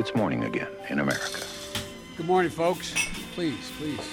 it's 0.00 0.14
morning 0.14 0.44
again 0.44 0.68
in 0.88 0.98
America. 0.98 1.40
Good 2.16 2.26
morning, 2.26 2.50
folks. 2.50 2.94
Please, 3.34 3.70
please. 3.78 4.06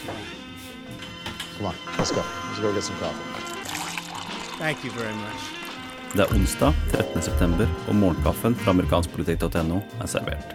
Come 1.57 1.67
on, 1.67 1.75
let's 1.97 2.11
go. 2.11 2.23
Let's 2.47 2.59
go 2.59 2.73
get 2.73 2.83
some 2.83 2.97
coffee. 2.97 3.23
Thank 4.59 4.83
you 4.83 4.91
very 4.91 5.15
much. 5.15 5.41
Det 6.13 6.23
er 6.23 6.35
onsdag 6.35 6.73
13. 6.91 7.21
september, 7.21 7.67
og 7.87 7.95
morgenkaffen 7.95 8.55
fra 8.55 8.71
amerikanskpolitikk.no 8.71 9.79
er 10.01 10.11
servert. 10.11 10.53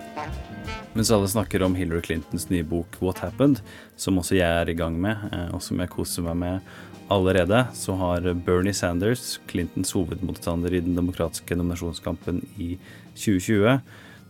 Mens 0.93 1.11
alle 1.11 1.29
snakker 1.29 1.62
om 1.64 1.75
Hillary 1.75 2.03
Clintons 2.05 2.49
nye 2.51 2.64
bok 2.64 3.01
What 3.01 3.25
Happened, 3.25 3.62
som 3.96 4.19
også 4.21 4.37
jeg 4.37 4.49
er 4.49 4.69
i 4.69 4.77
gang 4.77 5.01
med, 5.01 5.17
eh, 5.33 5.49
og 5.55 5.62
som 5.64 5.80
jeg 5.80 5.93
koser 5.93 6.25
meg 6.29 6.41
med 6.45 6.73
allerede, 7.12 7.67
så 7.73 7.96
har 7.96 8.33
Bernie 8.45 8.77
Sanders, 8.77 9.41
Clintons 9.49 9.93
hovedmotstander 9.96 10.73
i 10.73 10.85
den 10.85 10.96
demokratiske 10.96 11.57
nominasjonskampen 11.57 12.45
i 12.57 12.75
2020, 13.14 13.80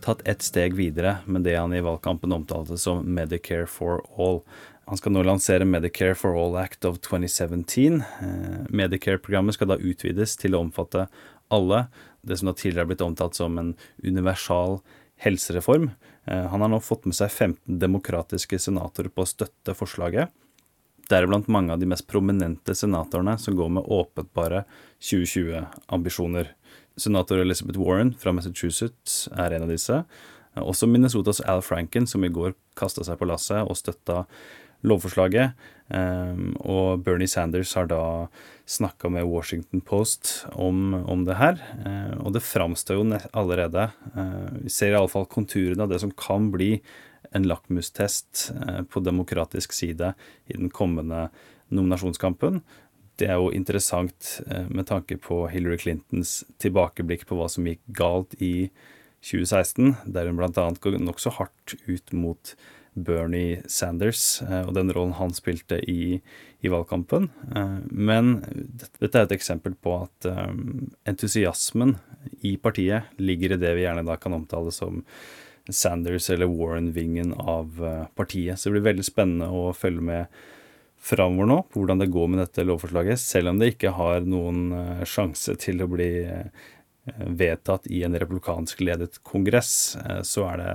tatt 0.03 0.23
ett 0.29 0.43
steg 0.43 0.75
videre 0.75 1.17
med 1.25 1.47
det 1.47 1.57
han 1.57 1.75
i 1.75 1.83
valgkampen 1.85 2.33
omtalte 2.35 2.79
som 2.79 3.03
Medicare 3.15 3.67
for 3.71 4.03
all. 4.19 4.43
Han 4.91 4.99
skal 4.99 5.15
nå 5.15 5.23
lansere 5.23 5.65
Medicare 5.65 6.17
for 6.19 6.37
All 6.37 6.57
Act 6.59 6.85
of 6.85 6.99
2017. 7.07 8.03
Eh, 8.03 8.59
Medicare-programmet 8.69 9.55
skal 9.55 9.71
da 9.71 9.79
utvides 9.79 10.35
til 10.41 10.57
å 10.57 10.65
omfatte 10.67 11.07
alle, 11.53 11.87
det 12.27 12.39
som 12.39 12.51
da 12.51 12.57
tidligere 12.57 12.85
har 12.85 12.91
blitt 12.91 13.05
omtalt 13.07 13.39
som 13.39 13.59
en 13.61 13.75
universal 14.03 14.81
helsereform. 15.23 15.91
Eh, 16.27 16.47
han 16.51 16.61
har 16.61 16.73
nå 16.73 16.81
fått 16.83 17.07
med 17.07 17.17
seg 17.19 17.31
15 17.31 17.79
demokratiske 17.83 18.59
senatorer 18.59 19.13
på 19.15 19.25
å 19.25 19.31
støtte 19.31 19.77
forslaget. 19.79 20.35
Deriblant 21.11 21.51
mange 21.51 21.75
av 21.75 21.81
de 21.81 21.87
mest 21.91 22.07
prominente 22.11 22.75
senatorene 22.79 23.37
som 23.39 23.57
går 23.59 23.71
med 23.79 23.87
åpenbare 23.87 24.65
2020-ambisjoner. 25.03 26.53
Senator 26.97 27.41
Elizabeth 27.43 27.81
Warren 27.81 28.13
fra 28.19 28.35
Massachusetts 28.37 29.27
er 29.33 29.57
en 29.57 29.67
av 29.67 29.73
disse. 29.73 30.03
Også 30.61 30.89
Minnesotas 30.89 31.41
Al 31.49 31.63
Franken, 31.65 32.07
som 32.07 32.25
i 32.25 32.33
går 32.33 32.53
kasta 32.77 33.05
seg 33.07 33.17
på 33.21 33.29
lasset 33.29 33.65
og 33.65 33.79
støtta 33.79 34.25
lovforslaget. 34.87 35.55
Um, 35.93 36.53
og 36.65 37.03
Bernie 37.05 37.29
Sanders 37.29 37.75
har 37.77 37.89
da 37.91 38.03
snakka 38.71 39.11
med 39.13 39.29
Washington 39.29 39.83
Post 39.85 40.47
om, 40.53 40.95
om 41.05 41.25
det 41.29 41.39
her. 41.39 41.61
Uh, 41.85 42.15
og 42.27 42.37
det 42.37 42.45
framstår 42.45 42.99
jo 42.99 43.07
allerede 43.37 43.91
uh, 44.17 44.49
Vi 44.63 44.73
ser 44.73 44.95
iallfall 44.97 45.29
konturene 45.31 45.85
av 45.85 45.93
det 45.93 46.01
som 46.03 46.15
kan 46.17 46.51
bli 46.55 46.75
en 47.33 47.47
lakmustest 47.49 48.51
uh, 48.57 48.83
på 48.89 49.05
demokratisk 49.05 49.77
side 49.77 50.15
i 50.49 50.57
den 50.59 50.73
kommende 50.73 51.29
nominasjonskampen. 51.73 52.61
Det 53.21 53.29
er 53.29 53.39
jo 53.41 53.51
interessant 53.53 54.41
med 54.73 54.87
tanke 54.89 55.19
på 55.21 55.45
Hillary 55.53 55.79
Clintons 55.83 56.43
tilbakeblikk 56.63 57.27
på 57.29 57.37
hva 57.39 57.49
som 57.53 57.67
gikk 57.69 57.83
galt 57.97 58.35
i 58.41 58.71
2016, 59.23 59.95
der 60.11 60.27
hun 60.27 60.39
bl.a. 60.41 60.69
går 60.83 60.99
nokså 60.99 61.31
hardt 61.37 61.77
ut 61.87 62.15
mot 62.17 62.55
Bernie 62.93 63.63
Sanders 63.71 64.43
og 64.45 64.75
den 64.77 64.93
rollen 64.93 65.15
han 65.17 65.33
spilte 65.33 65.79
i, 65.89 66.19
i 66.61 66.73
valgkampen. 66.73 67.31
Men 67.89 68.35
dette 68.99 69.15
er 69.15 69.29
et 69.29 69.37
eksempel 69.39 69.77
på 69.81 69.95
at 70.03 70.29
entusiasmen 71.09 71.97
i 72.45 72.57
partiet 72.61 73.15
ligger 73.23 73.55
i 73.55 73.61
det 73.63 73.73
vi 73.79 73.87
gjerne 73.87 74.05
da 74.09 74.19
kan 74.21 74.37
omtale 74.37 74.75
som 74.75 75.05
Sanders 75.71 76.29
eller 76.35 76.51
Warren-vingen 76.51 77.33
av 77.39 77.79
partiet. 78.19 78.59
Så 78.59 78.69
det 78.69 78.77
blir 78.77 78.91
veldig 78.91 79.07
spennende 79.07 79.49
å 79.49 79.71
følge 79.77 80.05
med 80.11 80.43
framover 81.03 81.49
nå 81.51 81.59
på 81.67 81.81
hvordan 81.81 82.03
det 82.03 82.13
går 82.15 82.29
med 82.31 82.43
dette 82.45 82.65
lovforslaget, 82.67 83.21
selv 83.21 83.53
om 83.53 83.59
det 83.61 83.73
ikke 83.75 83.95
har 83.97 84.27
noen 84.27 85.03
sjanse 85.09 85.57
til 85.61 85.83
å 85.83 85.91
bli 85.91 86.13
vedtatt 87.27 87.89
i 87.91 88.05
en 88.07 88.15
republikansk 88.15 88.85
ledet 88.87 89.19
kongress, 89.27 89.97
så 90.23 90.45
er 90.53 90.61
det 90.61 90.75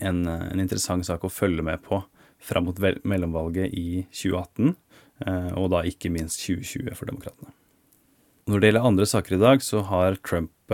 en, 0.00 0.22
en, 0.24 0.62
interessant 0.62 1.04
sak 1.04 1.26
å 1.26 1.32
følge 1.32 1.64
med 1.66 1.82
på 1.84 2.00
fram 2.42 2.70
mot 2.70 2.80
mellomvalget 2.80 3.74
i 3.76 4.06
2018, 4.08 4.72
og 5.60 5.68
da 5.74 5.82
ikke 5.86 6.10
minst 6.14 6.40
2020 6.46 6.96
for 6.96 7.12
demokratene. 7.12 7.52
Når 8.48 8.58
det 8.58 8.70
gjelder 8.70 8.88
andre 8.88 9.06
saker 9.06 9.36
i 9.36 9.42
dag, 9.44 9.62
så 9.62 9.84
har 9.86 10.16
Trump 10.24 10.72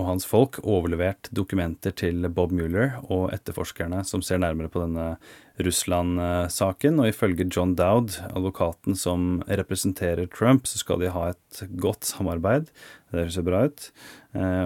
og 0.00 0.06
hans 0.08 0.24
folk 0.24 0.56
overlevert 0.64 1.28
dokumenter 1.36 1.92
til 1.92 2.24
Bob 2.32 2.52
Mueller 2.56 2.94
og 3.12 3.26
etterforskerne 3.34 4.00
som 4.08 4.22
ser 4.24 4.40
nærmere 4.40 4.72
på 4.72 4.80
denne 4.80 5.18
Russland-saken. 5.60 6.96
Og 7.02 7.10
ifølge 7.10 7.48
John 7.52 7.74
Dowd, 7.76 8.16
advokaten 8.32 8.96
som 8.96 9.42
representerer 9.44 10.30
Trump, 10.32 10.64
så 10.66 10.80
skal 10.80 11.02
de 11.02 11.12
ha 11.12 11.28
et 11.34 11.62
godt 11.76 12.08
samarbeid. 12.08 12.72
Det 13.12 13.28
ser 13.34 13.44
bra 13.44 13.66
ut. 13.68 13.90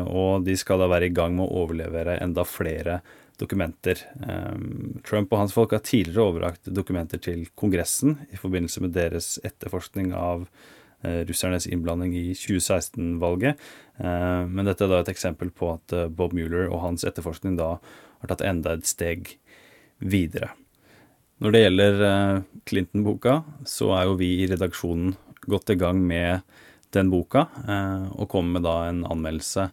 Og 0.07 0.47
de 0.47 0.55
skal 0.59 0.79
da 0.83 0.91
være 0.95 1.11
i 1.11 1.15
gang 1.17 1.35
med 1.35 1.49
å 1.49 1.65
overlevere 1.65 2.21
enda 2.23 2.47
flere 2.47 3.01
dokumenter. 3.43 3.99
Trump 5.05 5.35
og 5.35 5.43
hans 5.43 5.57
folk 5.59 5.75
har 5.75 5.83
tidligere 5.85 6.31
overrakt 6.31 6.71
dokumenter 6.71 7.21
til 7.21 7.49
Kongressen 7.59 8.21
i 8.31 8.39
forbindelse 8.39 8.87
med 8.87 8.95
deres 8.95 9.37
etterforskning 9.43 10.15
av 10.17 10.47
russernes 11.29 11.69
innblanding 11.71 12.15
i 12.19 12.27
2016-valget. 12.37 13.61
Men 14.03 14.69
dette 14.69 14.85
er 14.85 14.93
da 14.93 15.01
et 15.03 15.13
eksempel 15.13 15.53
på 15.55 15.71
at 15.77 15.95
Bob 16.13 16.35
Mueller 16.37 16.67
og 16.69 16.83
hans 16.83 17.07
etterforskning 17.09 17.57
da 17.59 17.77
har 17.79 18.33
tatt 18.33 18.45
enda 18.45 18.75
et 18.77 18.89
steg 18.89 19.35
videre. 20.03 20.51
Når 21.41 21.53
det 21.53 21.63
gjelder 21.63 21.99
Clinton-boka, 22.69 23.39
så 23.69 23.93
er 23.97 24.09
jo 24.09 24.19
vi 24.21 24.31
i 24.41 24.49
redaksjonen 24.51 25.15
godt 25.47 25.73
i 25.75 25.79
gang 25.81 26.01
med 26.01 26.45
den 26.97 27.11
boka, 27.13 27.47
og 28.17 28.29
kommer 28.33 28.57
med 28.57 28.65
da 28.67 28.77
en 28.89 29.03
anmeldelse 29.05 29.69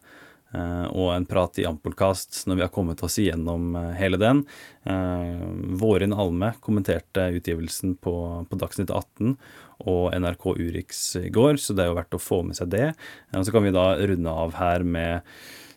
og 0.53 1.08
en 1.14 1.25
prat 1.25 1.58
i 1.58 1.66
Ampolkast 1.66 2.44
når 2.46 2.59
vi 2.59 2.64
har 2.66 2.72
kommet 2.74 3.02
oss 3.06 3.16
igjennom 3.22 3.74
hele 3.97 4.19
den. 4.22 4.44
Vårin 5.81 6.14
Alme 6.14 6.52
kommenterte 6.62 7.25
utgivelsen 7.34 7.96
på, 7.97 8.14
på 8.50 8.59
Dagsnytt 8.62 8.94
18 8.94 9.34
og 9.90 10.14
NRK 10.14 10.46
Urix 10.59 11.02
i 11.19 11.31
går, 11.34 11.58
så 11.58 11.74
det 11.75 11.86
er 11.86 11.91
jo 11.91 11.97
verdt 11.97 12.18
å 12.18 12.22
få 12.22 12.44
med 12.47 12.59
seg 12.59 12.72
det. 12.74 12.91
Og 13.34 13.47
så 13.47 13.56
kan 13.56 13.66
vi 13.66 13.74
da 13.74 13.88
runde 13.97 14.38
av 14.46 14.56
her 14.59 14.86
med 14.86 15.34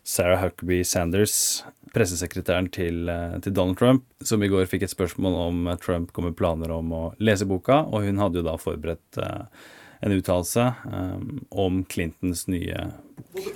Sarah 0.07 0.39
Huckabee 0.39 0.85
Sanders, 0.87 1.65
pressesekretæren 1.91 2.69
til, 2.71 3.09
til, 3.43 3.53
Donald 3.55 3.79
Trump, 3.79 4.05
som 4.23 4.43
i 4.43 4.49
går 4.51 4.69
fikk 4.69 4.85
et 4.85 4.93
spørsmål 4.93 5.35
om 5.41 5.71
Trump 5.83 6.13
kom 6.15 6.29
med 6.29 6.37
planer 6.39 6.71
om 6.75 6.93
å 6.95 7.01
lese 7.23 7.47
boka, 7.49 7.81
og 7.89 8.05
hun 8.07 8.21
hadde 8.21 8.39
jo 8.39 8.47
da 8.47 8.55
forberedt 8.61 9.19
en 10.01 10.11
uttalelse 10.11 10.73
um, 10.91 11.45
om 11.49 11.83
Clintons 11.85 12.47
nye 12.47 12.91
bok. 13.33 13.53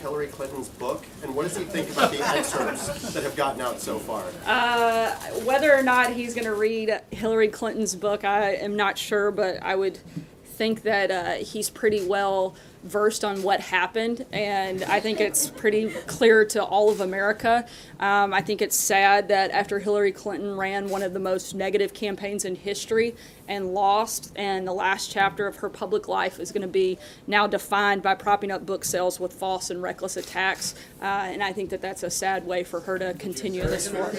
Hillary 0.00 0.26
Clintons 0.28 0.68
book, 0.68 1.04
and 1.22 1.34
what 1.34 1.42
does 1.42 1.56
he 1.56 1.64
think 1.64 1.90
about 1.90 2.10
the 2.10 2.22
excerpts 2.22 3.12
that 3.12 3.22
have 3.22 3.36
gotten 3.36 3.60
out 3.60 3.80
so 3.80 3.98
far? 3.98 4.24
Uh, 4.46 5.10
whether 5.44 5.74
or 5.74 5.82
not 5.82 6.12
he's 6.12 6.34
going 6.34 6.46
to 6.46 6.54
read 6.54 7.00
Hillary 7.10 7.48
Clinton's 7.48 7.94
book, 7.94 8.24
I 8.24 8.54
am 8.54 8.76
not 8.76 8.98
sure, 8.98 9.30
but 9.30 9.62
I 9.62 9.74
would 9.74 9.98
think 10.44 10.82
that 10.82 11.10
uh, 11.10 11.32
he's 11.44 11.70
pretty 11.70 12.06
well 12.06 12.54
versed 12.88 13.24
on 13.24 13.42
what 13.42 13.60
happened, 13.60 14.24
and 14.32 14.82
I 14.84 15.00
think 15.00 15.20
it's 15.20 15.50
pretty 15.50 15.90
clear 16.06 16.44
to 16.46 16.64
all 16.64 16.90
of 16.90 17.00
America. 17.00 17.66
Um, 18.00 18.32
I 18.34 18.40
think 18.40 18.62
it's 18.62 18.76
sad 18.76 19.28
that 19.28 19.50
after 19.50 19.78
Hillary 19.78 20.12
Clinton 20.12 20.56
ran 20.56 20.88
one 20.88 21.02
of 21.02 21.12
the 21.12 21.20
most 21.20 21.54
negative 21.54 21.92
campaigns 21.94 22.44
in 22.44 22.56
history 22.56 23.14
and 23.46 23.74
lost, 23.74 24.32
and 24.36 24.66
the 24.66 24.72
last 24.72 25.10
chapter 25.10 25.46
of 25.46 25.56
her 25.56 25.70
public 25.70 26.08
life 26.08 26.38
is 26.38 26.52
going 26.52 26.62
to 26.62 26.68
be 26.68 26.98
now 27.26 27.46
defined 27.46 28.02
by 28.02 28.14
propping 28.14 28.50
up 28.50 28.66
book 28.66 28.84
sales 28.84 29.18
with 29.18 29.32
false 29.32 29.70
and 29.70 29.82
reckless 29.82 30.16
attacks, 30.16 30.74
uh, 31.00 31.04
and 31.04 31.42
I 31.42 31.52
think 31.52 31.70
that 31.70 31.80
that's 31.80 32.02
a 32.02 32.10
sad 32.10 32.46
way 32.46 32.64
for 32.64 32.80
her 32.80 32.98
to 32.98 33.14
continue 33.14 33.62
this 33.62 33.92
work. 33.92 34.14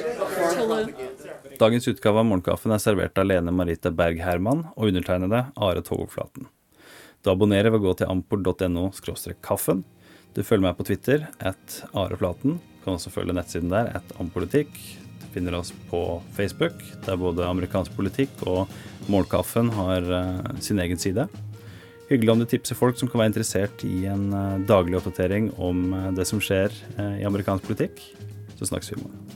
Dagens 1.59 1.87
utgave 1.87 2.17
av 2.17 2.25
Morgenkaffen 2.25 2.71
er 2.71 2.79
servert 2.79 3.17
av 3.19 3.27
Lene 3.29 3.51
Marita 3.51 3.91
Berg 3.91 4.21
Herman 4.23 4.65
og 4.75 4.91
undertegnede 4.91 5.45
Are 5.57 5.81
Togoflaten. 5.81 6.47
Du 7.23 7.31
abonnerer 7.33 7.73
ved 7.73 7.81
å 7.81 7.89
gå 7.89 7.95
til 7.99 8.11
ampor.no 8.11 8.89
kaffen. 9.43 9.83
Du 10.35 10.43
følger 10.45 10.69
meg 10.69 10.77
på 10.77 10.85
Twitter 10.87 11.27
at 11.43 11.81
Areflaten. 11.97 12.59
Du 12.59 12.85
kan 12.85 12.95
også 12.95 13.11
følge 13.11 13.35
nettsiden 13.35 13.71
der 13.73 13.91
at 13.97 14.13
ampolitikk. 14.21 14.71
Du 15.19 15.27
finner 15.33 15.57
oss 15.57 15.73
på 15.89 16.21
Facebook, 16.37 16.79
der 17.05 17.19
både 17.19 17.47
amerikansk 17.49 17.95
politikk 17.97 18.31
og 18.47 18.71
Målkaffen 19.09 19.71
har 19.73 20.05
uh, 20.05 20.59
sin 20.63 20.79
egen 20.79 21.01
side. 21.01 21.27
Hyggelig 22.09 22.33
om 22.33 22.41
du 22.41 22.47
tipser 22.49 22.77
folk 22.77 22.97
som 22.97 23.09
kan 23.09 23.21
være 23.21 23.33
interessert 23.33 23.83
i 23.85 24.05
en 24.09 24.29
uh, 24.33 24.61
daglig 24.69 24.97
oppdatering 25.01 25.51
om 25.57 25.89
uh, 25.91 26.07
det 26.15 26.29
som 26.29 26.41
skjer 26.41 26.73
i 27.19 27.27
amerikansk 27.27 27.67
politikk. 27.67 28.01
Så 28.55 28.71
snakkes 28.71 28.93
vi 28.93 28.99
i 28.99 29.03
morgen. 29.03 29.28